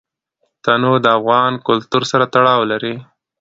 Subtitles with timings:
[0.63, 2.93] تنوع د افغان کلتور سره تړاو لري.